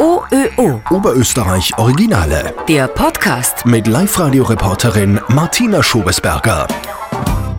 OÖO. 0.00 0.80
Oberösterreich 0.88 1.76
Originale. 1.76 2.54
Der 2.66 2.88
Podcast. 2.88 3.66
Mit 3.66 3.86
Live-Radio-Reporterin 3.86 5.20
Martina 5.28 5.82
Schobesberger. 5.82 6.66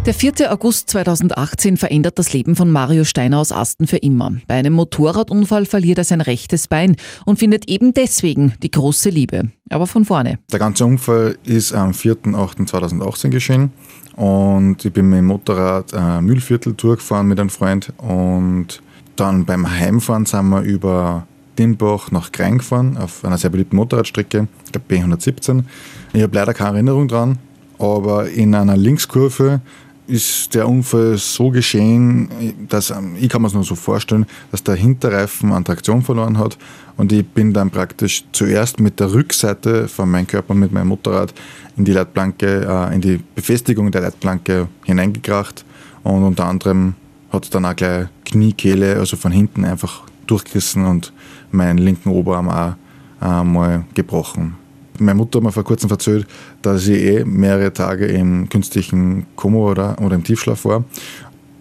Der 0.07 0.15
4. 0.15 0.51
August 0.51 0.89
2018 0.89 1.77
verändert 1.77 2.17
das 2.17 2.33
Leben 2.33 2.55
von 2.55 2.71
Mario 2.71 3.03
Steiner 3.03 3.37
aus 3.37 3.51
Asten 3.51 3.85
für 3.85 3.97
immer. 3.97 4.31
Bei 4.47 4.55
einem 4.55 4.73
Motorradunfall 4.73 5.67
verliert 5.67 5.99
er 5.99 6.03
sein 6.03 6.19
rechtes 6.19 6.67
Bein 6.67 6.95
und 7.27 7.37
findet 7.37 7.69
eben 7.69 7.93
deswegen 7.93 8.55
die 8.63 8.71
große 8.71 9.11
Liebe. 9.11 9.51
Aber 9.69 9.85
von 9.85 10.03
vorne. 10.03 10.39
Der 10.51 10.57
ganze 10.57 10.83
Unfall 10.83 11.37
ist 11.43 11.73
am 11.73 11.91
4.8.2018 11.91 13.29
geschehen 13.29 13.71
und 14.15 14.83
ich 14.83 14.91
bin 14.91 15.09
mit 15.09 15.19
dem 15.19 15.27
Motorrad 15.27 15.93
äh, 15.93 16.21
Mühlviertel 16.21 16.73
durchgefahren 16.73 17.27
mit 17.27 17.39
einem 17.39 17.51
Freund 17.51 17.93
und 17.99 18.81
dann 19.15 19.45
beim 19.45 19.69
Heimfahren 19.69 20.25
sind 20.25 20.49
wir 20.49 20.61
über 20.61 21.27
Dimbach 21.61 22.09
nach 22.09 22.31
Grein 22.31 22.57
gefahren, 22.57 22.97
auf 22.97 23.23
einer 23.23 23.37
sehr 23.37 23.51
beliebten 23.51 23.75
Motorradstrecke, 23.75 24.47
ich 24.65 24.71
glaube 24.71 24.87
B117. 24.89 25.63
Ich 26.11 26.23
habe 26.23 26.35
leider 26.35 26.55
keine 26.55 26.77
Erinnerung 26.77 27.07
dran, 27.07 27.37
aber 27.77 28.29
in 28.29 28.55
einer 28.55 28.75
Linkskurve 28.75 29.61
ist 30.07 30.55
der 30.55 30.67
Unfall 30.67 31.17
so 31.17 31.51
geschehen, 31.51 32.29
dass 32.67 32.89
ähm, 32.89 33.15
ich 33.19 33.29
kann 33.29 33.43
mir 33.43 33.47
es 33.47 33.53
nur 33.53 33.63
so 33.63 33.75
vorstellen, 33.75 34.25
dass 34.49 34.63
der 34.63 34.73
Hinterreifen 34.73 35.51
an 35.51 35.63
Traktion 35.63 36.01
verloren 36.01 36.39
hat 36.39 36.57
und 36.97 37.11
ich 37.11 37.25
bin 37.27 37.53
dann 37.53 37.69
praktisch 37.69 38.23
zuerst 38.31 38.79
mit 38.79 38.99
der 38.99 39.13
Rückseite 39.13 39.87
von 39.87 40.09
meinem 40.09 40.25
Körper 40.25 40.55
mit 40.55 40.71
meinem 40.71 40.87
Motorrad 40.87 41.31
in 41.77 41.85
die 41.85 41.93
Leitplanke, 41.93 42.65
äh, 42.67 42.95
in 42.95 43.01
die 43.01 43.19
Befestigung 43.35 43.91
der 43.91 44.01
Leitplanke 44.01 44.67
hineingekracht 44.83 45.63
und 46.01 46.23
unter 46.23 46.45
anderem 46.45 46.95
hat 47.31 47.43
es 47.43 47.51
dann 47.51 47.65
auch 47.65 47.75
gleich 47.75 48.07
Kniekehle, 48.25 48.95
also 48.95 49.15
von 49.15 49.31
hinten 49.31 49.63
einfach 49.63 50.01
durchgerissen 50.25 50.85
und 50.85 51.13
meinen 51.53 51.77
linken 51.77 52.09
Oberarm 52.09 52.49
auch 52.49 52.73
äh, 53.21 53.43
mal 53.43 53.85
gebrochen. 53.93 54.55
Meine 54.99 55.15
Mutter 55.15 55.37
hat 55.37 55.43
mir 55.43 55.51
vor 55.51 55.63
kurzem 55.63 55.89
erzählt, 55.89 56.27
dass 56.61 56.87
ich 56.87 57.01
eh 57.01 57.25
mehrere 57.25 57.73
Tage 57.73 58.05
im 58.05 58.49
künstlichen 58.49 59.25
Koma 59.35 59.57
oder, 59.57 60.01
oder 60.01 60.15
im 60.15 60.23
Tiefschlaf 60.23 60.65
war. 60.65 60.83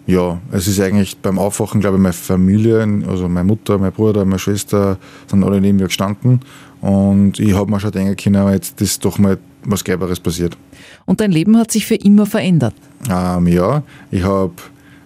Ja, 0.07 0.39
es 0.51 0.67
ist 0.67 0.79
eigentlich 0.79 1.17
beim 1.17 1.39
Aufwachen, 1.39 1.79
glaube 1.79 1.97
ich, 1.97 2.01
meine 2.01 2.13
Familie, 2.13 2.81
also 3.07 3.29
meine 3.29 3.47
Mutter, 3.47 3.77
mein 3.77 3.91
Bruder, 3.91 4.25
meine 4.25 4.39
Schwester, 4.39 4.97
sind 5.27 5.43
alle 5.43 5.61
neben 5.61 5.77
mir 5.77 5.85
gestanden. 5.85 6.41
Und 6.81 7.39
ich 7.39 7.53
habe 7.53 7.69
mir 7.69 7.79
schon 7.79 7.91
denken 7.91 8.15
können, 8.17 8.51
jetzt 8.51 8.81
ist 8.81 9.05
doch 9.05 9.19
mal 9.19 9.37
was 9.63 9.83
Geiberes 9.83 10.19
passiert. 10.19 10.57
Und 11.05 11.21
dein 11.21 11.31
Leben 11.31 11.57
hat 11.57 11.71
sich 11.71 11.85
für 11.85 11.95
immer 11.95 12.25
verändert? 12.25 12.73
Ähm, 13.09 13.47
ja, 13.47 13.83
ich 14.09 14.23
habe 14.23 14.53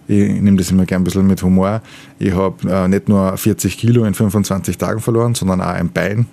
ich 0.08 0.40
nehme 0.40 0.56
das 0.56 0.70
immer 0.70 0.86
gerne 0.86 1.02
ein 1.02 1.04
bisschen 1.04 1.26
mit 1.26 1.42
Humor. 1.42 1.82
Ich 2.18 2.32
habe 2.32 2.70
äh, 2.70 2.88
nicht 2.88 3.08
nur 3.08 3.36
40 3.36 3.76
Kilo 3.76 4.04
in 4.04 4.14
25 4.14 4.78
Tagen 4.78 5.00
verloren, 5.00 5.34
sondern 5.34 5.60
auch 5.60 5.66
ein 5.66 5.90
Bein. 5.90 6.26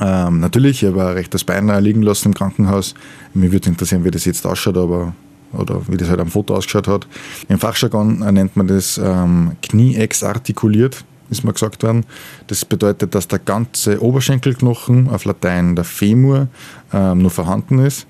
Ähm, 0.00 0.40
natürlich, 0.40 0.82
ich 0.82 0.88
habe 0.88 1.08
ein 1.08 1.12
rechtes 1.14 1.44
Bein 1.44 1.68
liegen 1.82 2.02
lassen 2.02 2.28
im 2.28 2.34
Krankenhaus. 2.34 2.94
Mich 3.34 3.50
würde 3.50 3.68
interessieren, 3.68 4.04
wie 4.04 4.10
das 4.10 4.24
jetzt 4.24 4.46
ausschaut, 4.46 4.76
aber 4.76 5.12
oder 5.52 5.80
wie 5.88 5.96
das 5.96 6.08
halt 6.08 6.20
am 6.20 6.28
Foto 6.28 6.54
ausgeschaut 6.54 6.88
hat. 6.88 7.06
Im 7.48 7.58
Fachjargon 7.58 8.18
nennt 8.18 8.56
man 8.56 8.66
das 8.66 9.00
ähm, 9.02 9.52
Knie-exartikuliert, 9.62 11.04
ist 11.30 11.42
mir 11.42 11.54
gesagt 11.54 11.82
worden. 11.82 12.04
Das 12.48 12.66
bedeutet, 12.66 13.14
dass 13.14 13.28
der 13.28 13.38
ganze 13.38 14.02
Oberschenkelknochen, 14.02 15.08
auf 15.08 15.24
Latein 15.24 15.74
der 15.74 15.84
Femur, 15.84 16.48
ähm, 16.92 17.22
nur 17.22 17.30
vorhanden 17.30 17.78
ist 17.78 18.06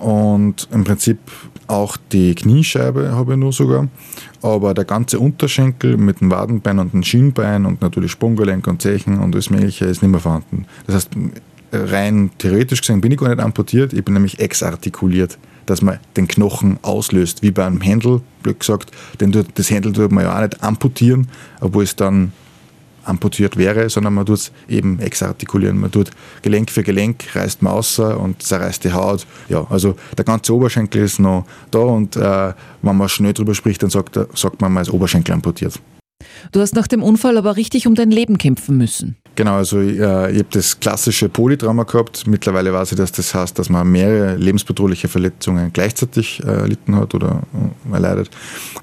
und 0.00 0.66
im 0.72 0.84
Prinzip 0.84 1.18
auch 1.66 1.96
die 2.10 2.34
Kniescheibe 2.34 3.12
habe 3.12 3.34
ich 3.34 3.38
nur 3.38 3.52
sogar, 3.52 3.88
aber 4.42 4.74
der 4.74 4.84
ganze 4.84 5.20
Unterschenkel 5.20 5.96
mit 5.96 6.20
dem 6.20 6.30
Wadenbein 6.30 6.78
und 6.78 6.92
dem 6.92 7.02
Schienbein 7.02 7.66
und 7.66 7.80
natürlich 7.80 8.10
Sprunggelenk 8.10 8.66
und 8.66 8.82
Zechen 8.82 9.20
und 9.20 9.34
alles 9.34 9.50
Mögliche 9.50 9.84
ist 9.84 10.02
nicht 10.02 10.10
mehr 10.10 10.20
vorhanden. 10.20 10.66
Das 10.86 10.96
heißt, 10.96 11.10
rein 11.72 12.30
theoretisch 12.38 12.80
gesehen 12.80 13.00
bin 13.00 13.12
ich 13.12 13.18
gar 13.18 13.28
nicht 13.28 13.40
amputiert, 13.40 13.92
ich 13.92 14.04
bin 14.04 14.14
nämlich 14.14 14.40
exartikuliert, 14.40 15.38
dass 15.66 15.82
man 15.82 15.98
den 16.16 16.26
Knochen 16.26 16.78
auslöst, 16.82 17.42
wie 17.42 17.50
beim 17.50 17.80
Händel, 17.80 18.22
blöd 18.42 18.58
gesagt, 18.58 18.90
denn 19.20 19.30
das 19.54 19.70
Händel 19.70 19.92
tut 19.92 20.10
man 20.10 20.24
ja 20.24 20.36
auch 20.36 20.40
nicht 20.40 20.62
amputieren, 20.62 21.28
obwohl 21.60 21.84
es 21.84 21.94
dann 21.94 22.32
amputiert 23.10 23.56
wäre, 23.56 23.90
sondern 23.90 24.14
man 24.14 24.26
tut 24.26 24.38
es 24.38 24.52
eben 24.68 24.98
exartikulieren. 25.00 25.78
Man 25.78 25.90
tut 25.90 26.10
Gelenk 26.42 26.70
für 26.70 26.82
Gelenk, 26.82 27.24
reißt 27.34 27.62
man 27.62 27.72
außer 27.74 28.18
und 28.18 28.42
zerreißt 28.42 28.84
die 28.84 28.92
Haut. 28.92 29.26
Ja, 29.48 29.66
also 29.68 29.96
der 30.16 30.24
ganze 30.24 30.54
Oberschenkel 30.54 31.02
ist 31.02 31.18
noch 31.18 31.44
da 31.70 31.80
und 31.80 32.16
äh, 32.16 32.52
wenn 32.82 32.96
man 32.96 33.08
schnell 33.08 33.32
drüber 33.32 33.54
spricht, 33.54 33.82
dann 33.82 33.90
sagt, 33.90 34.18
sagt 34.34 34.60
man, 34.60 34.72
man 34.72 34.82
ist 34.82 34.90
Oberschenkel 34.90 35.34
amputiert. 35.34 35.80
Du 36.52 36.60
hast 36.60 36.74
nach 36.74 36.86
dem 36.86 37.02
Unfall 37.02 37.36
aber 37.38 37.56
richtig 37.56 37.86
um 37.86 37.94
dein 37.94 38.10
Leben 38.10 38.38
kämpfen 38.38 38.76
müssen. 38.76 39.16
Genau, 39.36 39.54
also 39.54 39.80
äh, 39.80 39.92
ich 40.32 40.38
habe 40.38 40.46
das 40.50 40.78
klassische 40.80 41.28
Polytrauma 41.28 41.84
gehabt. 41.84 42.26
Mittlerweile 42.26 42.72
weiß 42.72 42.92
ich, 42.92 42.98
dass 42.98 43.12
das 43.12 43.34
heißt, 43.34 43.58
dass 43.58 43.70
man 43.70 43.90
mehrere 43.90 44.36
lebensbedrohliche 44.36 45.08
Verletzungen 45.08 45.72
gleichzeitig 45.72 46.42
äh, 46.44 46.48
erlitten 46.48 46.96
hat 46.96 47.14
oder 47.14 47.42
äh, 47.90 47.94
erleidet. 47.94 48.30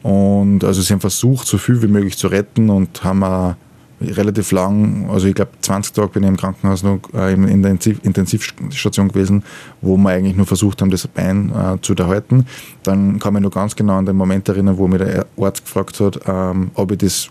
Und 0.01 0.63
also 0.63 0.81
sie 0.81 0.93
haben 0.93 1.01
versucht, 1.01 1.47
so 1.47 1.57
viel 1.57 1.81
wie 1.81 1.87
möglich 1.87 2.17
zu 2.17 2.27
retten 2.27 2.69
und 2.69 3.03
haben 3.03 3.23
auch 3.23 3.55
relativ 4.01 4.51
lang, 4.51 5.09
also 5.09 5.27
ich 5.27 5.35
glaube 5.35 5.51
20 5.61 5.93
Tage 5.93 6.07
bin 6.09 6.23
ich 6.23 6.29
im 6.29 6.37
Krankenhaus 6.37 6.83
noch 6.83 6.99
äh, 7.13 7.33
in 7.33 7.63
der 7.63 7.71
Intensivstation 7.71 9.07
gewesen, 9.07 9.43
wo 9.81 9.97
wir 9.97 10.09
eigentlich 10.09 10.35
nur 10.35 10.45
versucht 10.45 10.81
haben, 10.81 10.91
das 10.91 11.07
Bein 11.07 11.51
äh, 11.51 11.81
zu 11.81 11.95
erhalten. 11.95 12.45
Dann 12.83 13.19
kann 13.19 13.35
ich 13.35 13.41
noch 13.41 13.51
ganz 13.51 13.75
genau 13.75 13.97
an 13.97 14.05
den 14.05 14.15
Moment 14.15 14.47
erinnern, 14.49 14.77
wo 14.77 14.87
mir 14.87 14.99
der 14.99 15.25
Arzt 15.39 15.65
gefragt 15.65 15.99
hat, 15.99 16.19
ähm, 16.27 16.71
ob 16.75 16.91
ich 16.91 16.99
das 16.99 17.29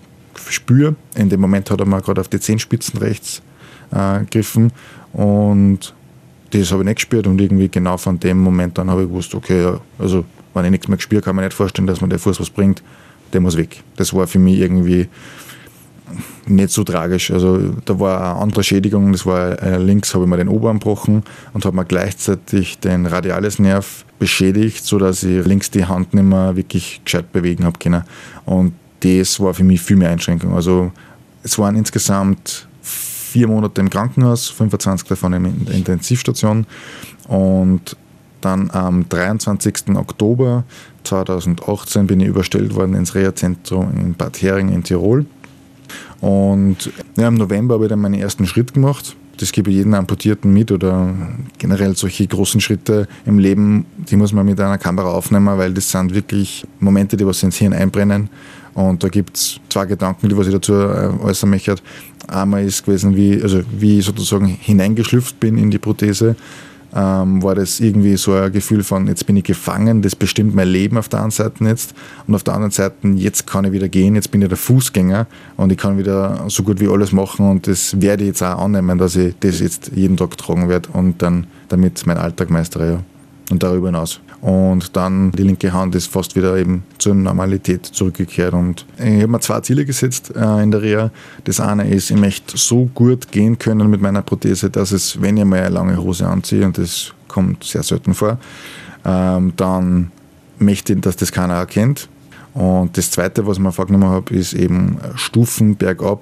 spüre. 0.49 0.97
In 1.15 1.29
dem 1.29 1.41
Moment 1.41 1.71
hat 1.71 1.81
er 1.81 1.87
mir 1.87 2.01
gerade 2.01 2.21
auf 2.21 2.29
die 2.29 2.41
Zehenspitzen 2.41 2.99
rechts 2.99 3.43
äh, 3.93 4.21
gegriffen 4.21 4.73
und 5.13 5.95
das 6.51 6.71
habe 6.73 6.83
ich 6.83 6.87
nicht 6.87 6.97
gespürt 6.97 7.27
und 7.27 7.41
irgendwie 7.41 7.69
genau 7.69 7.97
von 7.97 8.19
dem 8.19 8.39
Moment 8.39 8.79
an 8.79 8.91
habe 8.91 9.03
ich 9.03 9.09
gewusst, 9.09 9.35
okay, 9.35 9.75
also 9.99 10.25
wenn 10.55 10.65
ich 10.65 10.71
nichts 10.71 10.89
mehr 10.89 10.97
gespürt, 10.97 11.25
kann 11.25 11.37
man 11.37 11.45
nicht 11.45 11.55
vorstellen, 11.55 11.87
dass 11.87 12.01
man 12.01 12.11
der 12.11 12.19
Fuß 12.19 12.41
was 12.41 12.51
bringt, 12.51 12.83
der 13.33 13.41
muss 13.41 13.57
weg. 13.57 13.83
Das 13.97 14.15
war 14.15 14.27
für 14.27 14.39
mich 14.39 14.59
irgendwie 14.59 15.09
nicht 16.47 16.71
so 16.71 16.85
tragisch. 16.85 17.31
Also 17.31 17.75
da 17.85 17.99
war 17.99 18.33
eine 18.33 18.41
andere 18.41 18.63
Schädigung, 18.63 19.13
das 19.13 19.27
war 19.27 19.61
äh, 19.63 19.79
links 19.79 20.15
habe 20.15 20.25
ich 20.25 20.31
mir 20.31 20.37
den 20.37 20.49
Oberarm 20.49 20.79
gebrochen 20.79 21.23
und 21.53 21.65
habe 21.65 21.77
mir 21.77 21.85
gleichzeitig 21.85 22.79
den 22.79 23.07
Radialisnerv 23.07 24.05
beschädigt, 24.19 24.85
sodass 24.85 25.23
ich 25.23 25.45
links 25.45 25.71
die 25.71 25.85
Hand 25.85 26.15
nicht 26.15 26.25
mehr 26.25 26.57
wirklich 26.57 27.01
gescheit 27.05 27.33
bewegen 27.33 27.65
habe 27.65 27.79
können. 27.79 28.05
Und 28.45 28.75
das 29.01 29.41
war 29.41 29.55
für 29.55 29.65
mich 29.65 29.81
viel 29.81 29.97
mehr 29.97 30.11
Einschränkung. 30.11 30.55
Also 30.55 30.93
es 31.43 31.59
waren 31.59 31.77
insgesamt 31.77 32.67
vier 32.81 33.49
Monate 33.49 33.81
im 33.81 33.91
Krankenhaus, 33.91 34.49
25 34.49 35.09
davon 35.09 35.33
in 35.35 35.65
der 35.67 35.75
Intensivstation 35.75 36.67
und 37.29 37.97
dann 38.41 38.71
am 38.71 39.09
23. 39.09 39.97
Oktober 39.97 40.65
2018 41.05 42.07
bin 42.07 42.21
ich 42.21 42.29
überstellt 42.29 42.75
worden 42.75 42.95
ins 42.95 43.15
Reha-Zentrum 43.15 43.91
in 43.97 44.15
Bad 44.15 44.41
Hering 44.41 44.71
in 44.71 44.83
Tirol 44.83 45.27
und 46.21 46.91
ja, 47.17 47.29
im 47.29 47.35
November 47.35 47.75
habe 47.75 47.85
ich 47.85 47.91
dann 47.91 48.01
meinen 48.01 48.15
ersten 48.15 48.47
Schritt 48.47 48.75
gemacht. 48.75 49.17
Das 49.39 49.53
gebe 49.53 49.71
ich 49.71 49.77
jedem 49.77 49.93
Amputierten 49.93 50.51
mit 50.53 50.73
oder 50.73 51.15
generell 51.59 51.95
solche 51.95 52.27
großen 52.27 52.61
Schritte 52.61 53.07
im 53.27 53.39
Leben, 53.39 53.85
die 53.97 54.17
muss 54.17 54.33
man 54.33 54.47
mit 54.47 54.59
einer 54.59 54.79
Kamera 54.79 55.11
aufnehmen, 55.11 55.59
weil 55.59 55.75
das 55.75 55.91
sind 55.91 56.15
wirklich 56.15 56.67
Momente, 56.81 57.19
die 57.19 57.27
was 57.27 57.43
ins 57.43 57.57
Hirn 57.57 57.75
einbrennen. 57.75 58.31
Und 58.73 59.05
da 59.05 59.09
gibt 59.09 59.37
es 59.37 59.61
zwei 59.69 59.85
Gedanken, 59.87 60.29
die 60.29 60.37
was 60.37 60.47
ich 60.47 60.55
dazu 60.55 60.73
äh, 60.73 61.11
äußern 61.23 61.51
möchte. 61.51 61.77
Einmal 62.29 62.65
ist 62.65 62.85
gewesen, 62.85 63.15
wie, 63.15 63.41
also 63.43 63.61
wie 63.79 63.99
ich 63.99 64.07
sozusagen 64.07 64.47
hineingeschlüpft 64.47 65.39
bin 65.39 65.59
in 65.59 65.71
die 65.71 65.79
Prothese 65.79 66.35
ähm, 66.97 67.43
war 67.43 67.55
das 67.55 67.79
irgendwie 67.79 68.17
so 68.17 68.33
ein 68.33 68.51
Gefühl 68.51 68.83
von, 68.83 69.07
jetzt 69.07 69.27
bin 69.27 69.37
ich 69.37 69.45
gefangen, 69.45 70.01
das 70.01 70.17
bestimmt 70.17 70.55
mein 70.55 70.69
Leben 70.69 70.97
auf 70.97 71.11
der 71.11 71.21
einen 71.21 71.31
Seite 71.31 71.65
jetzt 71.65 71.95
und 72.27 72.35
auf 72.35 72.43
der 72.43 72.55
anderen 72.55 72.71
Seite, 72.71 72.95
jetzt 73.17 73.47
kann 73.47 73.67
ich 73.67 73.73
wieder 73.73 73.89
gehen, 73.89 74.15
jetzt 74.15 74.31
bin 74.31 74.41
ich 74.41 74.49
der 74.49 74.57
Fußgänger 74.57 75.27
und 75.57 75.71
ich 75.71 75.79
kann 75.79 75.99
wieder 75.99 76.45
so 76.49 76.63
gut 76.63 76.81
wie 76.81 76.89
alles 76.89 77.13
machen 77.13 77.49
und 77.51 77.67
das 77.67 78.01
werde 78.01 78.25
ich 78.25 78.29
jetzt 78.29 78.43
auch 78.43 78.65
annehmen, 78.65 78.97
dass 78.97 79.15
ich 79.15 79.35
das 79.41 79.61
jetzt 79.61 79.93
jeden 79.95 80.17
Tag 80.17 80.39
tragen 80.39 80.71
werde 80.71 80.89
und 80.95 81.21
dann 81.21 81.47
damit 81.69 82.07
mein 82.07 82.17
Alltag 82.17 82.49
meistere. 82.49 82.91
Ja. 82.91 83.16
Und 83.51 83.63
darüber 83.63 83.89
hinaus 83.89 84.21
und 84.47 84.97
dann 84.97 85.33
die 85.33 85.43
linke 85.43 85.73
Hand 85.73 85.95
ist 85.95 86.07
fast 86.07 86.37
wieder 86.37 86.57
eben 86.57 86.85
zur 86.99 87.15
Normalität 87.15 87.87
zurückgekehrt. 87.87 88.55
Und 88.55 88.87
ich 88.99 89.23
habe 89.23 89.29
mir 89.29 89.41
zwei 89.41 89.61
Ziele 89.61 89.85
gesetzt 89.85 90.33
äh, 90.37 90.63
in 90.63 90.71
der 90.71 90.83
Reha. 90.83 91.11
Das 91.45 91.59
eine 91.61 91.89
ist, 91.89 92.11
ich 92.11 92.17
möchte 92.17 92.57
so 92.57 92.89
gut 92.95 93.33
gehen 93.33 93.59
können 93.59 93.91
mit 93.91 94.01
meiner 94.01 94.23
Prothese, 94.23 94.71
dass 94.71 94.93
es, 94.93 95.21
wenn 95.21 95.37
ich 95.37 95.45
mal 95.45 95.61
eine 95.61 95.71
lange 95.71 95.97
Hose 95.97 96.29
anziehe, 96.29 96.65
und 96.65 96.79
das 96.79 97.13
kommt 97.29 97.65
sehr 97.65 97.83
selten 97.83 98.15
vor, 98.15 98.39
ähm, 99.05 99.53
dann 99.57 100.13
möchte 100.59 100.93
ich, 100.93 101.01
dass 101.01 101.17
das 101.17 101.33
keiner 101.33 101.55
erkennt. 101.55 102.09
Und 102.55 102.97
das 102.97 103.11
zweite, 103.11 103.47
was 103.47 103.57
ich 103.57 103.63
mir 103.63 103.73
vorgenommen 103.73 104.09
habe, 104.09 104.35
ist 104.35 104.53
eben 104.53 104.99
Stufen 105.15 105.77
bergab 105.77 106.21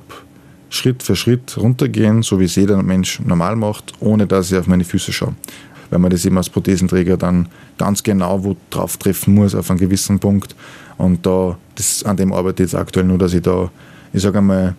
Schritt 0.70 1.04
für 1.04 1.14
Schritt 1.14 1.56
runtergehen, 1.56 2.22
so 2.22 2.40
wie 2.40 2.44
es 2.44 2.56
jeder 2.56 2.82
Mensch 2.82 3.20
normal 3.20 3.54
macht, 3.54 3.92
ohne 4.00 4.26
dass 4.26 4.50
ich 4.50 4.58
auf 4.58 4.66
meine 4.66 4.84
Füße 4.84 5.12
schaue 5.12 5.34
weil 5.90 5.98
man 5.98 6.10
das 6.10 6.24
eben 6.24 6.36
als 6.36 6.50
Prothesenträger 6.50 7.16
dann 7.16 7.48
ganz 7.78 8.02
genau 8.02 8.44
wo 8.44 8.56
drauf 8.70 8.96
treffen 8.96 9.34
muss 9.34 9.54
auf 9.54 9.70
einen 9.70 9.78
gewissen 9.78 10.18
Punkt. 10.18 10.54
Und 10.96 11.26
da, 11.26 11.58
das, 11.74 12.04
an 12.04 12.16
dem 12.16 12.32
arbeite 12.32 12.62
ich 12.62 12.72
jetzt 12.72 12.80
aktuell 12.80 13.06
nur, 13.06 13.18
dass 13.18 13.34
ich 13.34 13.42
da, 13.42 13.70
ich 14.12 14.22
sage 14.22 14.38
einmal, 14.38 14.74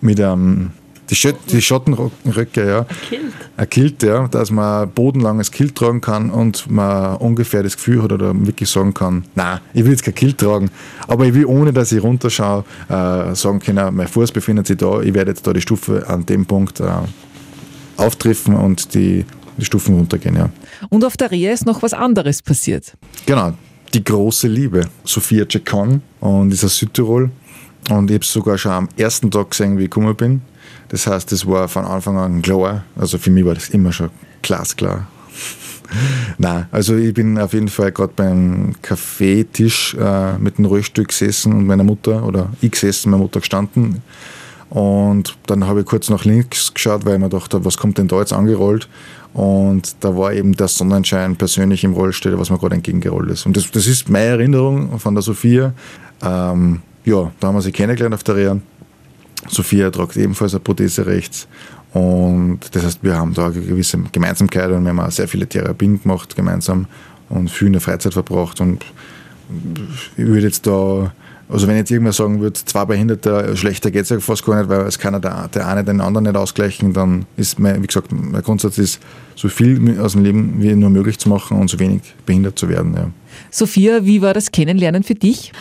mit 0.00 0.20
einem 0.20 0.70
die, 1.10 1.14
Schott, 1.14 1.36
die 1.50 1.60
Schottenröcke, 1.60 2.66
ja. 2.66 2.78
Ein 2.80 2.86
Kilt. 3.08 3.32
Ein 3.56 3.70
Kilt, 3.70 4.02
ja, 4.02 4.28
dass 4.28 4.50
man 4.50 4.90
bodenlanges 4.90 5.50
Kilt 5.50 5.74
tragen 5.74 6.00
kann 6.00 6.30
und 6.30 6.70
man 6.70 7.16
ungefähr 7.16 7.62
das 7.62 7.76
Gefühl 7.76 8.02
hat 8.02 8.12
oder 8.12 8.34
wirklich 8.46 8.70
sagen 8.70 8.94
kann, 8.94 9.24
nein, 9.34 9.60
ich 9.72 9.84
will 9.84 9.92
jetzt 9.92 10.04
kein 10.04 10.14
Kilt 10.14 10.38
tragen, 10.38 10.70
aber 11.06 11.26
ich 11.26 11.34
will, 11.34 11.46
ohne 11.46 11.72
dass 11.72 11.92
ich 11.92 12.02
runterschaue, 12.02 12.64
äh, 12.88 13.34
sagen 13.34 13.60
können, 13.60 13.94
mein 13.94 14.08
Fuß 14.08 14.32
befindet 14.32 14.66
sich 14.66 14.76
da, 14.76 15.00
ich 15.00 15.14
werde 15.14 15.32
jetzt 15.32 15.46
da 15.46 15.52
die 15.52 15.60
Stufe 15.60 16.06
an 16.08 16.24
dem 16.26 16.46
Punkt 16.46 16.80
äh, 16.80 16.86
auftreffen 17.96 18.54
und 18.54 18.94
die, 18.94 19.24
die 19.56 19.64
Stufen 19.64 19.96
runtergehen, 19.96 20.36
ja. 20.36 20.50
Und 20.88 21.04
auf 21.04 21.16
der 21.16 21.30
Rehe 21.30 21.52
ist 21.52 21.66
noch 21.66 21.82
was 21.82 21.92
anderes 21.92 22.42
passiert. 22.42 22.96
Genau, 23.26 23.54
die 23.92 24.02
große 24.02 24.48
Liebe. 24.48 24.88
Sophia 25.04 25.46
Cecon 25.48 26.02
und 26.20 26.52
ist 26.52 26.64
aus 26.64 26.76
Südtirol. 26.76 27.30
Und 27.90 28.10
ich 28.10 28.14
habe 28.14 28.24
sogar 28.24 28.58
schon 28.58 28.72
am 28.72 28.88
ersten 28.96 29.30
Tag 29.30 29.50
gesehen, 29.50 29.78
wie 29.78 29.84
ich 29.84 29.90
gekommen 29.90 30.14
bin. 30.16 30.42
Das 30.88 31.06
heißt, 31.06 31.32
es 31.32 31.46
war 31.46 31.68
von 31.68 31.84
Anfang 31.84 32.16
an 32.18 32.42
klar. 32.42 32.84
Also 32.96 33.18
für 33.18 33.30
mich 33.30 33.44
war 33.44 33.54
das 33.54 33.68
immer 33.70 33.92
schon 33.92 34.10
glasklar. 34.42 35.06
Nein, 36.38 36.66
also 36.72 36.96
ich 36.96 37.12
bin 37.14 37.38
auf 37.38 37.52
jeden 37.52 37.68
Fall 37.68 37.92
gerade 37.92 38.12
beim 38.16 38.74
Kaffeetisch 38.82 39.94
äh, 39.94 40.38
mit 40.38 40.58
dem 40.58 40.64
Rollstuhl 40.64 41.04
gesessen 41.04 41.52
und 41.52 41.66
meiner 41.66 41.84
Mutter, 41.84 42.24
oder 42.24 42.50
ich 42.60 42.72
gesessen, 42.72 43.10
meine 43.10 43.22
Mutter 43.22 43.40
gestanden. 43.40 44.02
Und 44.70 45.36
dann 45.46 45.66
habe 45.66 45.80
ich 45.80 45.86
kurz 45.86 46.08
nach 46.10 46.24
links 46.24 46.72
geschaut, 46.74 47.04
weil 47.04 47.14
ich 47.14 47.20
mir 47.20 47.28
dachte, 47.28 47.64
was 47.64 47.76
kommt 47.76 47.98
denn 47.98 48.08
da 48.08 48.18
jetzt 48.18 48.32
angerollt? 48.32 48.88
Und 49.34 49.96
da 50.00 50.16
war 50.16 50.32
eben 50.32 50.52
der 50.54 50.68
Sonnenschein 50.68 51.34
persönlich 51.36 51.82
im 51.82 51.92
Rollstuhl, 51.92 52.38
was 52.38 52.50
mir 52.50 52.58
gerade 52.58 52.76
entgegengerollt 52.76 53.30
ist. 53.30 53.46
Und 53.46 53.56
das, 53.56 53.68
das 53.70 53.88
ist 53.88 54.08
meine 54.08 54.26
Erinnerung 54.26 54.98
von 55.00 55.14
der 55.14 55.22
Sophia. 55.22 55.72
Ähm, 56.22 56.80
ja, 57.04 57.32
da 57.40 57.48
haben 57.48 57.56
wir 57.56 57.62
sie 57.62 57.72
kennengelernt 57.72 58.14
auf 58.14 58.22
der 58.22 58.36
Reha. 58.36 58.60
Sophia 59.48 59.90
tragt 59.90 60.16
ebenfalls 60.16 60.54
eine 60.54 60.60
Prothese 60.60 61.04
rechts. 61.04 61.48
Und 61.92 62.60
das 62.72 62.84
heißt, 62.84 62.98
wir 63.02 63.16
haben 63.16 63.34
da 63.34 63.46
eine 63.46 63.54
gewisse 63.54 63.98
Gemeinsamkeit 64.12 64.70
und 64.70 64.84
wir 64.84 64.90
haben 64.90 65.00
auch 65.00 65.10
sehr 65.10 65.28
viele 65.28 65.48
Therapien 65.48 66.00
gemacht 66.00 66.34
gemeinsam 66.34 66.86
und 67.28 67.50
viel 67.50 67.66
in 67.68 67.74
der 67.74 67.82
Freizeit 67.82 68.14
verbracht. 68.14 68.60
Und 68.60 68.84
ich 70.16 70.24
würde 70.24 70.46
jetzt 70.46 70.66
da, 70.66 71.12
also 71.48 71.66
wenn 71.68 71.76
jetzt 71.76 71.90
irgendwas 71.90 72.16
sagen 72.16 72.40
würde, 72.40 72.54
zwei 72.64 72.84
Behinderte, 72.84 73.56
schlechter 73.56 73.90
geht 73.90 74.02
es 74.02 74.08
ja 74.08 74.18
fast 74.20 74.44
gar 74.44 74.58
nicht, 74.58 74.68
weil 74.68 74.86
es 74.86 74.98
kann 74.98 75.20
der, 75.20 75.48
der 75.48 75.68
eine 75.68 75.84
den 75.84 76.00
anderen 76.00 76.24
nicht 76.24 76.36
ausgleichen, 76.36 76.92
dann 76.92 77.26
ist 77.36 77.58
mein, 77.58 77.82
wie 77.82 77.86
gesagt, 77.86 78.12
mein 78.12 78.42
Grundsatz 78.42 78.78
ist, 78.78 79.00
so 79.34 79.48
viel 79.48 79.98
aus 80.00 80.12
dem 80.12 80.22
Leben 80.22 80.54
wie 80.58 80.74
nur 80.74 80.90
möglich 80.90 81.18
zu 81.18 81.28
machen 81.28 81.58
und 81.58 81.68
so 81.68 81.78
wenig 81.78 82.02
behindert 82.24 82.58
zu 82.58 82.68
werden. 82.68 82.94
Ja. 82.94 83.10
Sophia, 83.50 84.04
wie 84.04 84.22
war 84.22 84.32
das 84.32 84.52
Kennenlernen 84.52 85.02
für 85.02 85.14
dich? 85.14 85.52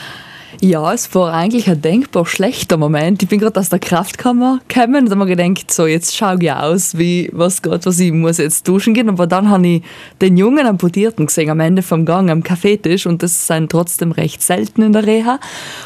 Ja, 0.62 0.94
es 0.94 1.14
war 1.14 1.34
eigentlich 1.34 1.70
ein 1.70 1.82
denkbar 1.82 2.26
schlechter 2.26 2.78
Moment. 2.78 3.22
Ich 3.24 3.30
bin 3.30 3.40
gerade 3.40 3.60
aus 3.60 3.70
der 3.70 3.80
Kraftkammer 3.80 4.60
gekommen 4.68 5.06
und 5.06 5.12
habe 5.12 5.26
mir 5.26 5.36
gedacht, 5.36 5.72
so 5.72 5.86
jetzt 5.86 6.16
schaue 6.16 6.38
ich 6.40 6.52
aus, 6.52 6.98
wie 6.98 7.30
was 7.34 7.62
Gott, 7.62 7.86
was 7.86 8.00
ich 8.00 8.12
muss 8.12 8.38
jetzt 8.38 8.68
duschen 8.68 8.94
gehen. 8.94 9.10
Aber 9.10 9.28
dann 9.28 9.50
habe 9.50 9.68
ich 9.68 9.84
den 10.22 10.38
jungen 10.38 10.66
Amputierten 10.66 11.26
gesehen 11.26 11.50
am 11.50 11.60
Ende 11.60 11.82
vom 11.82 12.06
Gang 12.06 12.30
am 12.30 12.44
Kaffeetisch 12.44 13.06
und 13.06 13.24
das 13.24 13.48
sind 13.48 13.72
trotzdem 13.72 14.12
recht 14.12 14.42
selten 14.42 14.84
in 14.84 14.94
der 14.94 15.06
Reha. 15.06 15.40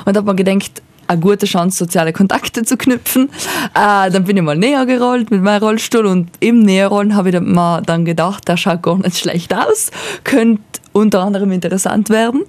Und 0.06 0.16
habe 0.16 0.32
mir 0.32 0.36
gedacht, 0.36 0.82
eine 1.08 1.22
gute 1.22 1.46
Chance, 1.46 1.78
soziale 1.78 2.14
Kontakte 2.14 2.64
zu 2.64 2.78
knüpfen. 2.78 3.30
Äh, 3.74 4.12
dann 4.12 4.26
bin 4.26 4.38
ich 4.38 4.44
mal 4.44 4.58
näher 4.58 4.86
gerollt 4.86 5.32
mit 5.32 5.42
meinem 5.42 5.64
Rollstuhl 5.64 6.06
und 6.06 6.30
im 6.40 6.60
Näherrollen 6.60 7.16
habe 7.16 7.30
ich 7.30 7.40
mir 7.40 7.82
dann 7.86 8.06
gedacht, 8.06 8.48
der 8.48 8.58
schaut 8.58 8.84
gar 8.84 8.98
nicht 8.98 9.18
schlecht 9.18 9.54
aus, 9.54 9.92
könnte 10.24 10.62
unter 10.92 11.22
anderem 11.22 11.52
interessant 11.52 12.10
werden. 12.10 12.44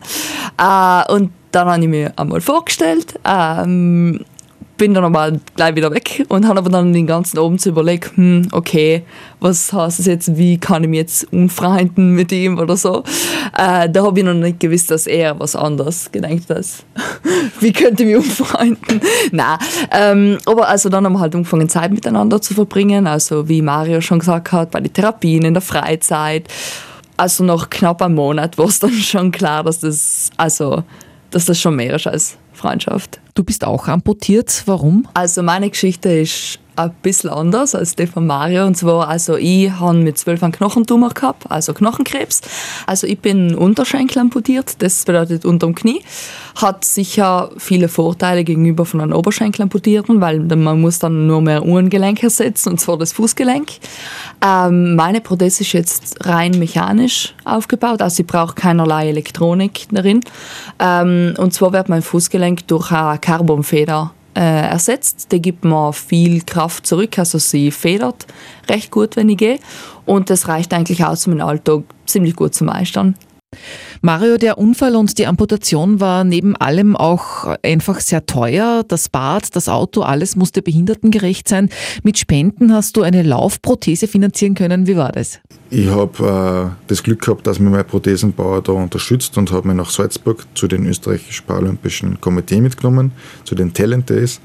Äh, 0.59 1.13
und 1.13 1.31
dann 1.53 1.69
habe 1.69 1.83
ich 1.83 1.89
mir 1.89 2.13
einmal 2.17 2.41
vorgestellt, 2.41 3.19
ähm, 3.25 4.21
bin 4.79 4.95
dann 4.95 5.05
aber 5.05 5.33
gleich 5.57 5.75
wieder 5.75 5.91
weg 5.91 6.25
und 6.29 6.47
habe 6.47 6.61
aber 6.61 6.71
dann 6.71 6.93
den 6.93 7.07
ganzen 7.07 7.39
Abend 7.39 7.65
überlegt, 7.67 8.17
hm, 8.17 8.49
okay, 8.53 9.03
was 9.41 9.73
heißt 9.73 9.99
das 9.99 10.07
jetzt, 10.07 10.39
wie 10.39 10.57
kann 10.57 10.85
ich 10.85 10.89
mich 10.89 11.01
jetzt 11.01 11.33
unfreunden 11.33 12.15
mit 12.15 12.33
ihm 12.33 12.59
oder 12.59 12.77
so. 12.77 13.03
Äh, 13.57 13.91
da 13.91 14.05
habe 14.05 14.21
ich 14.21 14.25
noch 14.25 14.35
nicht 14.35 14.61
gewusst, 14.61 14.91
dass 14.91 15.07
er 15.07 15.39
was 15.39 15.57
anderes 15.57 16.11
gedenkt 16.11 16.49
hat. 16.49 16.65
wie 17.61 17.73
könnte 17.73 18.05
ich 18.05 18.09
mich 18.09 18.17
unfreunden? 18.17 19.01
Nein, 19.33 19.59
ähm, 19.91 20.39
aber 20.47 20.69
also 20.69 20.89
dann 20.89 21.05
haben 21.05 21.15
wir 21.15 21.21
halt 21.21 21.35
angefangen, 21.35 21.69
Zeit 21.69 21.91
miteinander 21.91 22.41
zu 22.41 22.55
verbringen, 22.55 23.07
also 23.07 23.49
wie 23.49 23.61
Mario 23.61 24.01
schon 24.01 24.21
gesagt 24.21 24.53
hat, 24.53 24.71
bei 24.71 24.81
den 24.81 24.93
Therapien, 24.93 25.45
in 25.45 25.55
der 25.55 25.61
Freizeit. 25.61 26.47
Also 27.17 27.43
nach 27.43 27.69
knapp 27.69 28.01
einem 28.01 28.15
Monat 28.15 28.57
war 28.59 28.67
es 28.67 28.79
dann 28.79 28.93
schon 28.93 29.33
klar, 29.33 29.65
dass 29.65 29.81
das, 29.81 30.31
also 30.37 30.85
dass 31.31 31.47
das 31.47 31.61
schon 31.61 31.77
mehr 31.77 31.95
ist 31.95 32.07
als 32.07 32.39
Freundschaft. 32.53 33.21
Du 33.39 33.45
bist 33.45 33.65
auch 33.65 33.87
amputiert. 33.87 34.65
Warum? 34.67 35.07
Also 35.15 35.45
meine 35.45 35.71
Geschichte 35.71 36.09
ist 36.09 36.59
ein 36.79 36.95
bisschen 37.03 37.31
anders 37.31 37.75
als 37.75 37.97
die 37.97 38.07
von 38.07 38.27
Mario. 38.27 38.67
Und 38.67 38.77
zwar, 38.77 39.09
also 39.09 39.37
ich 39.37 39.71
habe 39.71 39.99
mit 39.99 40.17
zwölf 40.19 40.43
einen 40.43 40.53
Knochentumor 40.53 41.11
gehabt, 41.11 41.51
also 41.51 41.75
Knochenkrebs. 41.75 42.41
Also 42.87 43.07
ich 43.07 43.19
bin 43.19 43.55
Unterschenkel 43.55 44.21
amputiert, 44.21 44.81
das 44.81 45.05
bedeutet 45.05 45.45
unterm 45.45 45.75
Knie. 45.75 46.03
Hat 46.55 46.85
sicher 46.85 47.51
viele 47.59 47.89
Vorteile 47.89 48.45
gegenüber 48.45 48.85
von 48.85 49.01
einem 49.01 49.13
Oberschenkel 49.13 49.63
amputierten, 49.63 50.21
weil 50.21 50.41
man 50.41 50.81
muss 50.81 50.99
dann 50.99 51.27
nur 51.27 51.41
mehr 51.41 51.65
Uhrengelenk 51.65 52.23
ersetzen, 52.23 52.71
und 52.71 52.81
zwar 52.81 52.97
das 52.97 53.13
Fußgelenk. 53.13 53.69
Ähm, 54.45 54.95
meine 54.95 55.21
Prothese 55.21 55.63
ist 55.63 55.73
jetzt 55.73 56.27
rein 56.27 56.59
mechanisch 56.59 57.35
aufgebaut, 57.45 58.03
also 58.03 58.23
ich 58.23 58.27
brauche 58.27 58.55
keinerlei 58.55 59.09
Elektronik 59.09 59.87
darin. 59.91 60.21
Ähm, 60.79 61.35
und 61.39 61.53
zwar 61.55 61.73
wird 61.73 61.89
mein 61.89 62.03
Fußgelenk 62.03 62.67
durch 62.69 62.93
eine 62.93 63.19
Carbonfeder 63.29 64.13
äh, 64.35 64.71
ersetzt. 64.71 65.33
Die 65.33 65.43
gibt 65.43 65.63
mir 65.63 65.93
viel 65.93 66.41
Kraft 66.41 66.87
zurück, 66.87 67.19
also 67.19 67.37
sie 67.37 67.71
federt 67.71 68.27
recht 68.71 68.91
gut, 68.91 69.17
wenn 69.17 69.29
ich 69.29 69.37
gehe. 69.37 69.59
Und 70.07 70.31
das 70.31 70.49
reicht 70.49 70.73
eigentlich 70.73 71.05
aus, 71.05 71.27
um 71.27 71.35
den 71.35 71.43
Alltag 71.43 71.83
ziemlich 72.07 72.35
gut 72.35 72.55
zu 72.55 72.65
meistern. 72.65 73.17
Mario, 74.03 74.37
der 74.37 74.59
Unfall 74.59 74.95
und 74.95 75.19
die 75.19 75.27
Amputation 75.27 76.01
war 76.01 76.23
neben 76.23 76.55
allem 76.57 76.95
auch 76.95 77.57
einfach 77.63 78.01
sehr 78.01 78.27
teuer. 78.27 78.85
Das 78.87 79.09
Bad, 79.09 79.57
das 79.57 79.69
Auto, 79.69 80.03
alles 80.03 80.37
musste 80.37 80.63
behindertengerecht 80.63 81.49
sein. 81.49 81.71
Mit 82.03 82.19
Spenden 82.19 82.73
hast 82.73 82.97
du 82.97 83.03
eine 83.03 83.23
Laufprothese 83.23 84.07
finanzieren 84.07 84.55
können. 84.55 84.87
Wie 84.87 84.97
war 84.97 85.13
das? 85.13 85.41
Ich 85.71 85.89
habe 85.89 86.75
äh, 86.77 86.87
das 86.89 87.03
Glück 87.03 87.23
gehabt, 87.23 87.47
dass 87.47 87.59
mir 87.59 87.71
mein 87.71 87.87
Prothesenbauer 87.87 88.63
da 88.63 88.73
unterstützt 88.73 89.37
und 89.39 89.51
habe 89.51 89.69
mich 89.69 89.77
nach 89.77 89.91
Salzburg 89.91 90.47
zu 90.55 90.69
den 90.69 90.87
österreichischen 90.87 91.47
Paralympischen 91.47 92.21
Komitee 92.21 92.61
mitgenommen, 92.61 93.13
zu 93.45 93.55
den 93.55 93.73
Talent 93.73 94.11
Days. 94.11 94.41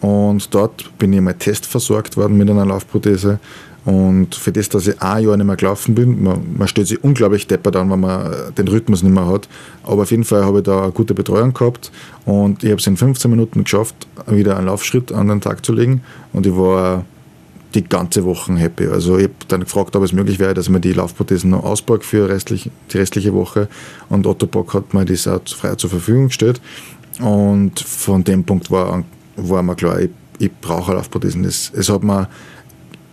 Und 0.00 0.54
dort 0.54 0.96
bin 0.98 1.12
ich 1.12 1.20
mal 1.20 1.34
testversorgt 1.34 2.16
worden 2.16 2.36
mit 2.36 2.48
einer 2.48 2.66
Laufprothese 2.66 3.40
und 3.86 4.34
für 4.34 4.50
das, 4.50 4.68
dass 4.68 4.88
ich 4.88 5.00
ein 5.00 5.24
Jahr 5.24 5.36
nicht 5.36 5.46
mehr 5.46 5.54
gelaufen 5.54 5.94
bin, 5.94 6.20
man, 6.20 6.56
man 6.58 6.66
stellt 6.66 6.88
sich 6.88 7.02
unglaublich 7.04 7.46
deppert 7.46 7.76
an, 7.76 7.88
wenn 7.88 8.00
man 8.00 8.32
den 8.58 8.66
Rhythmus 8.66 9.04
nicht 9.04 9.12
mehr 9.12 9.28
hat. 9.28 9.48
Aber 9.84 10.02
auf 10.02 10.10
jeden 10.10 10.24
Fall 10.24 10.44
habe 10.44 10.58
ich 10.58 10.64
da 10.64 10.82
eine 10.82 10.92
gute 10.92 11.14
Betreuung 11.14 11.54
gehabt 11.54 11.92
und 12.24 12.64
ich 12.64 12.70
habe 12.70 12.80
es 12.80 12.86
in 12.88 12.96
15 12.96 13.30
Minuten 13.30 13.62
geschafft, 13.62 13.94
wieder 14.26 14.56
einen 14.56 14.66
Laufschritt 14.66 15.12
an 15.12 15.28
den 15.28 15.40
Tag 15.40 15.64
zu 15.64 15.72
legen. 15.72 16.02
Und 16.32 16.46
ich 16.46 16.56
war 16.56 17.04
die 17.76 17.84
ganze 17.84 18.24
Woche 18.24 18.56
happy. 18.56 18.88
Also 18.88 19.18
ich 19.18 19.24
habe 19.24 19.34
dann 19.46 19.60
gefragt, 19.60 19.94
ob 19.94 20.02
es 20.02 20.12
möglich 20.12 20.40
wäre, 20.40 20.54
dass 20.54 20.68
mir 20.68 20.80
die 20.80 20.92
Laufprothesen 20.92 21.50
noch 21.50 21.62
ausborg 21.62 22.04
für 22.04 22.28
restlich, 22.28 22.68
die 22.92 22.98
restliche 22.98 23.34
Woche. 23.34 23.68
Und 24.08 24.26
Otto 24.26 24.48
Bock 24.48 24.74
hat 24.74 24.94
mir 24.94 25.04
das 25.04 25.28
auch 25.28 25.42
frei 25.46 25.76
zur 25.76 25.90
Verfügung 25.90 26.26
gestellt. 26.26 26.60
Und 27.20 27.78
von 27.78 28.24
dem 28.24 28.42
Punkt 28.42 28.68
war, 28.72 29.04
war 29.36 29.62
mir 29.62 29.76
klar, 29.76 30.00
ich, 30.00 30.10
ich 30.40 30.50
brauche 30.60 30.92
Laufprothesen. 30.92 31.44
Es, 31.44 31.70
es 31.72 31.88
hat 31.88 32.02
mir 32.02 32.28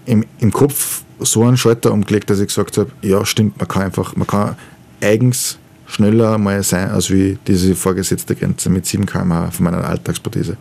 im, 0.05 0.25
im 0.39 0.51
Kopf 0.51 1.03
so 1.19 1.43
einen 1.43 1.57
Schalter 1.57 1.91
umgelegt, 1.91 2.29
dass 2.29 2.39
ich 2.39 2.47
gesagt 2.47 2.77
habe, 2.77 2.91
ja 3.01 3.25
stimmt, 3.25 3.57
man 3.57 3.67
kann 3.67 3.83
einfach, 3.83 4.15
man 4.15 4.27
kann 4.27 4.55
eigens 5.01 5.57
schneller 5.85 6.37
mal 6.37 6.63
sein, 6.63 6.89
als 6.89 7.11
wie 7.11 7.37
diese 7.47 7.75
vorgesetzte 7.75 8.35
Grenze 8.35 8.69
mit 8.69 8.85
7 8.85 9.05
km 9.05 9.51
von 9.51 9.63
meiner 9.63 9.87
Alltagsprothese. 9.87 10.57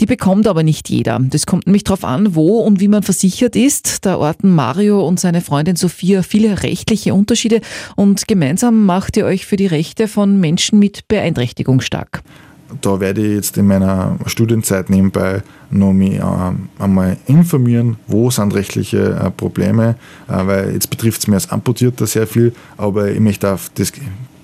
Die 0.00 0.06
bekommt 0.06 0.48
aber 0.48 0.62
nicht 0.62 0.90
jeder. 0.90 1.20
Das 1.20 1.46
kommt 1.46 1.66
nämlich 1.66 1.84
darauf 1.84 2.04
an, 2.04 2.34
wo 2.34 2.58
und 2.58 2.80
wie 2.80 2.88
man 2.88 3.02
versichert 3.02 3.56
ist. 3.56 4.04
Da 4.04 4.16
orten 4.16 4.52
Mario 4.52 5.06
und 5.06 5.20
seine 5.20 5.40
Freundin 5.40 5.76
Sophia 5.76 6.22
viele 6.22 6.62
rechtliche 6.62 7.14
Unterschiede 7.14 7.60
und 7.94 8.26
gemeinsam 8.26 8.84
macht 8.84 9.16
ihr 9.16 9.26
euch 9.26 9.46
für 9.46 9.56
die 9.56 9.66
Rechte 9.66 10.08
von 10.08 10.40
Menschen 10.40 10.78
mit 10.78 11.06
Beeinträchtigung 11.08 11.80
stark 11.80 12.22
da 12.80 13.00
werde 13.00 13.20
ich 13.20 13.34
jetzt 13.34 13.56
in 13.56 13.66
meiner 13.66 14.16
Studienzeit 14.26 14.90
nebenbei 14.90 15.42
noch 15.70 15.92
mich 15.92 16.14
äh, 16.14 16.22
einmal 16.78 17.16
informieren, 17.26 17.96
wo 18.06 18.30
sind 18.30 18.54
rechtliche 18.54 19.14
äh, 19.14 19.30
Probleme, 19.30 19.96
äh, 20.28 20.46
weil 20.46 20.72
jetzt 20.72 20.90
betrifft 20.90 21.22
es 21.22 21.28
mir 21.28 21.34
als 21.34 21.50
Amputierter 21.50 22.06
sehr 22.06 22.26
viel, 22.26 22.52
aber 22.76 23.10
ich 23.10 23.20
möchte 23.20 23.52
auf 23.52 23.70
das 23.74 23.92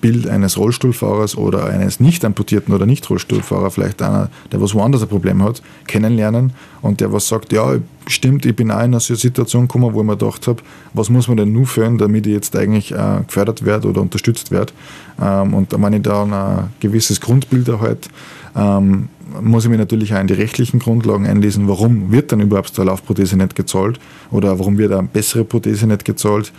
Bild 0.00 0.28
eines 0.28 0.56
Rollstuhlfahrers 0.56 1.36
oder 1.36 1.66
eines 1.66 2.00
nicht 2.00 2.24
amputierten 2.24 2.74
oder 2.74 2.86
nicht 2.86 3.08
Rollstuhlfahrer, 3.08 3.70
vielleicht 3.70 4.02
einer, 4.02 4.30
der 4.50 4.60
was 4.60 4.74
woanders 4.74 5.02
ein 5.02 5.08
Problem 5.08 5.42
hat, 5.42 5.62
kennenlernen 5.86 6.52
und 6.82 7.00
der 7.00 7.12
was 7.12 7.28
sagt, 7.28 7.52
ja, 7.52 7.76
stimmt, 8.06 8.46
ich 8.46 8.56
bin 8.56 8.70
auch 8.70 8.82
in 8.82 8.94
eine 8.94 9.00
Situation 9.00 9.68
gekommen, 9.68 9.92
wo 9.94 10.00
ich 10.00 10.06
mir 10.06 10.16
gedacht 10.16 10.46
habe, 10.46 10.62
was 10.94 11.10
muss 11.10 11.28
man 11.28 11.36
denn 11.36 11.52
nur 11.52 11.66
führen, 11.66 11.98
damit 11.98 12.26
ich 12.26 12.32
jetzt 12.32 12.56
eigentlich 12.56 12.92
äh, 12.92 13.20
gefördert 13.26 13.64
werde 13.64 13.88
oder 13.88 14.00
unterstützt 14.00 14.50
werde. 14.50 14.72
Ähm, 15.20 15.54
und 15.54 15.72
wenn 15.72 15.92
ich 15.92 16.02
da 16.02 16.22
ein 16.22 16.70
gewisses 16.80 17.20
Grundbild 17.20 17.68
erhalte, 17.68 18.08
ähm, 18.56 19.08
muss 19.40 19.64
ich 19.64 19.70
mir 19.70 19.78
natürlich 19.78 20.14
auch 20.14 20.20
in 20.20 20.26
die 20.26 20.34
rechtlichen 20.34 20.80
Grundlagen 20.80 21.26
einlesen, 21.26 21.68
warum 21.68 22.10
wird 22.10 22.32
dann 22.32 22.40
überhaupt 22.40 22.76
eine 22.78 22.90
Laufprothese 22.90 23.36
nicht 23.36 23.54
gezahlt 23.54 24.00
oder 24.30 24.58
warum 24.58 24.78
wird 24.78 24.92
eine 24.92 25.06
bessere 25.06 25.44
Prothese 25.44 25.86
nicht 25.86 26.04
gezahlt. 26.04 26.52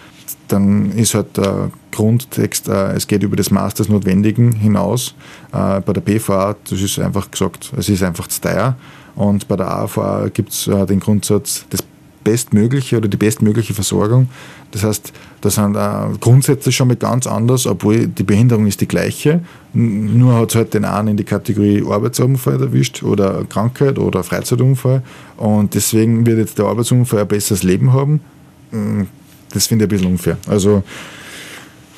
Dann 0.48 0.92
ist 0.92 1.14
halt 1.14 1.36
der 1.38 1.72
Grundtext, 1.92 2.70
äh, 2.70 2.94
es 2.94 3.08
geht 3.08 3.24
über 3.24 3.36
das 3.36 3.52
Maß 3.52 3.74
des 3.74 3.90
Notwendigen 3.90 4.54
hinaus. 4.54 5.16
Äh, 5.52 5.82
bei 5.82 5.94
der 5.94 6.02
PVA, 6.02 6.56
das 6.70 6.82
ist 6.82 7.00
einfach 7.00 7.30
gesagt, 7.30 7.72
es 7.78 7.90
ist 7.90 8.04
einfach 8.04 8.28
zu 8.28 8.42
teuer. 8.42 8.76
Und 9.16 9.48
bei 9.48 9.58
der 9.58 9.70
AVA 9.70 10.30
gibt 10.30 10.52
es 10.52 10.68
äh, 10.68 10.86
den 10.86 11.02
Grundsatz, 11.02 11.66
das 11.70 11.84
bestmögliche 12.24 12.98
oder 12.98 13.08
die 13.08 13.18
bestmögliche 13.18 13.74
Versorgung. 13.74 14.30
Das 14.72 14.84
heißt, 14.84 15.14
da 15.42 15.50
sind 15.50 15.76
äh, 15.76 16.18
Grundsätze 16.20 16.72
schon 16.72 16.88
mal 16.88 16.96
ganz 16.96 17.28
anders, 17.28 17.68
obwohl 17.68 18.08
die 18.08 18.24
Behinderung 18.24 18.68
ist 18.68 18.82
die 18.82 18.88
gleiche. 18.88 19.42
Nur 19.74 20.36
hat 20.36 20.50
es 20.50 20.56
halt 20.56 20.74
den 20.74 20.86
einen 20.86 21.10
in 21.10 21.18
die 21.18 21.24
Kategorie 21.24 21.84
Arbeitsunfall 21.88 22.62
erwischt 22.62 23.04
oder 23.04 23.44
Krankheit 23.46 24.00
oder 24.00 24.24
Freizeitunfall. 24.24 25.02
Und 25.38 25.74
deswegen 25.74 26.26
wird 26.26 26.38
jetzt 26.38 26.58
der 26.58 26.66
Arbeitsunfall 26.66 27.22
ein 27.22 27.28
besseres 27.28 27.64
Leben 27.64 27.94
haben. 27.94 28.22
Mm, 28.72 29.04
das 29.54 29.68
finde 29.68 29.86
ich 29.86 29.90
ein 29.90 29.98
bisschen 29.98 30.12
unfair. 30.12 30.38
Also 30.48 30.84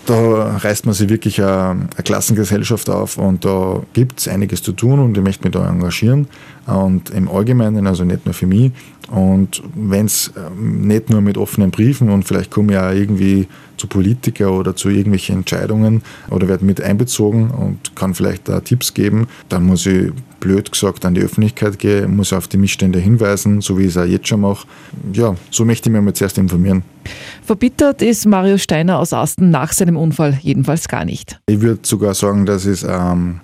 da 0.05 0.57
reißt 0.57 0.86
man 0.86 0.93
sich 0.93 1.10
wirklich 1.10 1.41
eine, 1.41 1.69
eine 1.69 2.03
Klassengesellschaft 2.03 2.89
auf 2.89 3.17
und 3.17 3.45
da 3.45 3.81
gibt 3.93 4.19
es 4.19 4.27
einiges 4.27 4.62
zu 4.62 4.74
tun 4.74 5.00
und 5.00 5.17
ich 5.17 5.24
möchte 5.24 5.43
mich 5.43 5.53
da 5.53 5.67
engagieren 5.67 6.27
und 6.65 7.10
im 7.10 7.29
Allgemeinen, 7.29 7.88
also 7.88 8.03
nicht 8.03 8.25
nur 8.25 8.33
für 8.33 8.48
mich. 8.48 8.72
Und 9.12 9.62
wenn 9.75 10.05
es 10.05 10.31
ähm, 10.36 10.88
nicht 10.88 11.10
nur 11.10 11.22
mit 11.22 11.38
offenen 11.38 11.72
Briefen 11.72 12.10
und 12.10 12.24
vielleicht 12.24 12.51
komme 12.51 12.74
ich 12.74 12.79
auch 12.79 12.91
irgendwie 12.91 13.48
zu 13.77 13.88
Politiker 13.88 14.51
oder 14.51 14.75
zu 14.75 14.89
irgendwelchen 14.89 15.38
Entscheidungen 15.38 16.01
oder 16.29 16.48
werde 16.48 16.65
mit 16.65 16.81
einbezogen 16.81 17.51
und 17.51 17.95
kann 17.95 18.13
vielleicht 18.13 18.48
da 18.50 18.60
Tipps 18.62 18.93
geben, 18.93 19.27
dann 19.50 19.65
muss 19.65 19.86
ich 19.86 20.12
blöd 20.43 20.71
gesagt 20.71 21.05
an 21.05 21.13
die 21.13 21.21
Öffentlichkeit 21.21 21.79
gehen, 21.79 22.17
muss 22.17 22.33
auf 22.33 22.50
die 22.50 22.57
Missstände 22.57 23.00
hinweisen, 23.00 23.62
so 23.62 23.77
wie 23.77 23.83
ich 23.83 23.89
es 23.89 23.97
auch 23.97 24.03
jetzt 24.03 24.27
schon 24.27 24.41
mache. 24.41 24.67
Ja, 25.13 25.35
so 25.50 25.63
möchte 25.63 25.89
ich 25.89 25.93
mich 25.93 26.01
mal 26.01 26.13
zuerst 26.13 26.38
informieren. 26.38 26.83
Verbittert 27.43 28.01
ist 28.01 28.25
Mario 28.25 28.57
Steiner 28.57 29.00
aus 29.00 29.13
Asten 29.13 29.50
nach 29.50 29.71
seinem 29.71 29.95
Unfall 29.95 30.38
jedenfalls 30.41 30.89
gar 30.89 31.05
nicht. 31.05 31.39
Ich 31.47 31.62
würde 31.62 31.79
sogar 31.83 32.13
sagen, 32.13 32.45
dass 32.45 32.65
es 32.65 32.83
ähm, 32.83 33.39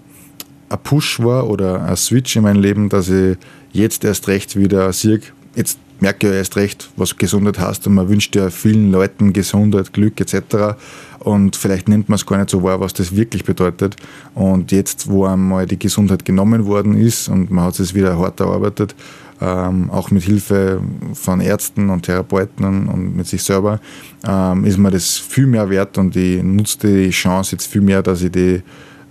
ein 0.67 0.77
Push 0.83 1.21
war 1.21 1.49
oder 1.49 1.85
ein 1.85 1.95
Switch 1.95 2.35
in 2.35 2.43
meinem 2.43 2.61
Leben, 2.61 2.89
dass 2.89 3.07
ich 3.07 3.37
jetzt 3.71 4.03
erst 4.03 4.27
recht 4.27 4.57
wieder 4.57 4.91
sehe, 4.91 5.21
jetzt 5.55 5.79
merke 6.01 6.27
ja 6.27 6.33
erst 6.33 6.55
recht, 6.55 6.89
was 6.95 7.17
Gesundheit 7.17 7.59
heißt 7.59 7.87
und 7.87 7.95
man 7.95 8.09
wünscht 8.09 8.35
ja 8.35 8.49
vielen 8.49 8.91
Leuten 8.91 9.33
Gesundheit, 9.33 9.93
Glück 9.93 10.19
etc. 10.19 10.77
Und 11.19 11.55
vielleicht 11.55 11.89
nimmt 11.89 12.09
man 12.09 12.15
es 12.15 12.25
gar 12.25 12.37
nicht 12.37 12.49
so 12.49 12.63
wahr, 12.63 12.79
was 12.79 12.93
das 12.93 13.15
wirklich 13.15 13.43
bedeutet. 13.43 13.95
Und 14.33 14.71
jetzt, 14.71 15.09
wo 15.09 15.25
einmal 15.25 15.65
die 15.65 15.79
Gesundheit 15.79 16.25
genommen 16.25 16.65
worden 16.65 16.95
ist 16.95 17.27
und 17.27 17.51
man 17.51 17.65
hat 17.65 17.79
es 17.79 17.93
wieder 17.93 18.17
hart 18.17 18.39
erarbeitet, 18.39 18.95
ähm, 19.41 19.89
auch 19.89 20.11
mit 20.11 20.23
Hilfe 20.23 20.81
von 21.13 21.39
Ärzten 21.39 21.89
und 21.89 22.03
Therapeuten 22.03 22.65
und, 22.65 22.87
und 22.87 23.15
mit 23.15 23.27
sich 23.27 23.43
selber, 23.43 23.79
ähm, 24.27 24.65
ist 24.65 24.77
mir 24.77 24.91
das 24.91 25.17
viel 25.17 25.47
mehr 25.47 25.69
wert 25.69 25.97
und 25.97 26.15
ich 26.15 26.43
nutze 26.43 26.87
die 26.87 27.09
Chance 27.09 27.53
jetzt 27.53 27.67
viel 27.67 27.81
mehr, 27.81 28.01
dass 28.01 28.21
ich 28.21 28.31
die 28.31 28.61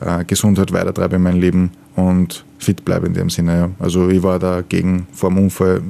äh, 0.00 0.24
Gesundheit 0.26 0.72
weitertreibe 0.72 1.16
in 1.16 1.22
meinem 1.22 1.40
Leben 1.40 1.70
und 1.96 2.44
fit 2.58 2.84
bleibe 2.84 3.06
in 3.06 3.14
dem 3.14 3.30
Sinne. 3.30 3.56
Ja. 3.56 3.70
Also 3.78 4.08
ich 4.08 4.22
war 4.22 4.38
dagegen 4.38 5.06
vor 5.12 5.30
dem 5.30 5.38
Unfall 5.38 5.82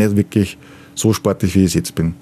nicht 0.00 0.16
wirklich 0.16 0.58
so 0.94 1.12
sportlich, 1.12 1.54
wie 1.54 1.64
ich 1.64 1.74
jetzt 1.74 1.94
bin. 1.94 2.14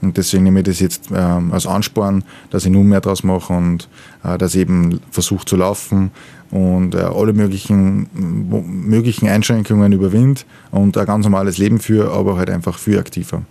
Und 0.00 0.16
deswegen 0.16 0.42
nehme 0.42 0.60
ich 0.60 0.66
das 0.66 0.80
jetzt 0.80 1.10
ähm, 1.14 1.52
als 1.52 1.66
Ansporn, 1.66 2.24
dass 2.50 2.64
ich 2.64 2.70
nun 2.70 2.88
mehr 2.88 3.00
draus 3.00 3.22
mache 3.22 3.52
und 3.52 3.88
äh, 4.24 4.36
dass 4.36 4.54
ich 4.54 4.62
eben 4.62 5.00
versuche 5.12 5.44
zu 5.44 5.56
laufen 5.56 6.10
und 6.50 6.94
äh, 6.94 6.98
alle 6.98 7.32
möglichen, 7.32 8.08
möglichen 8.12 9.28
Einschränkungen 9.28 9.92
überwind 9.92 10.44
und 10.72 10.98
ein 10.98 11.06
ganz 11.06 11.24
normales 11.24 11.58
Leben 11.58 11.78
führe, 11.78 12.10
aber 12.12 12.36
halt 12.36 12.50
einfach 12.50 12.78
viel 12.78 12.98
aktiver. 12.98 13.42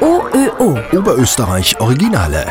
OÖO 0.00 0.78
Oberösterreich 0.96 1.78
Originale. 1.80 2.46